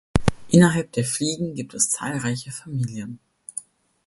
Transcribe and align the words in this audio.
Innerhalb 0.49 0.93
der 0.93 1.05
Fliegen 1.05 1.53
gibt 1.53 1.75
es 1.75 1.91
zahlreiche 1.91 2.49
Familien. 2.49 3.19